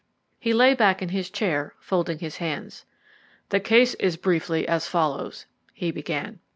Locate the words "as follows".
4.67-5.45